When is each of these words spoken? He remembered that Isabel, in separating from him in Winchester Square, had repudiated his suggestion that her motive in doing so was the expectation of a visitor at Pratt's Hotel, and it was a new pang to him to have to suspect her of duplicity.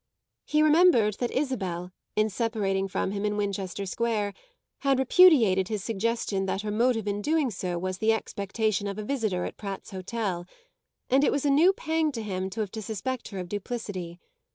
He 0.47 0.63
remembered 0.63 1.17
that 1.19 1.29
Isabel, 1.29 1.91
in 2.15 2.31
separating 2.31 2.87
from 2.87 3.11
him 3.11 3.23
in 3.23 3.37
Winchester 3.37 3.85
Square, 3.85 4.33
had 4.79 4.97
repudiated 4.97 5.67
his 5.67 5.83
suggestion 5.83 6.47
that 6.47 6.63
her 6.63 6.71
motive 6.71 7.07
in 7.07 7.21
doing 7.21 7.51
so 7.51 7.77
was 7.77 7.99
the 7.99 8.11
expectation 8.11 8.87
of 8.87 8.97
a 8.97 9.03
visitor 9.03 9.45
at 9.45 9.57
Pratt's 9.57 9.91
Hotel, 9.91 10.47
and 11.11 11.23
it 11.23 11.31
was 11.31 11.45
a 11.45 11.51
new 11.51 11.71
pang 11.71 12.11
to 12.13 12.23
him 12.23 12.49
to 12.49 12.61
have 12.61 12.71
to 12.71 12.81
suspect 12.81 13.27
her 13.27 13.37
of 13.37 13.47
duplicity. 13.47 14.19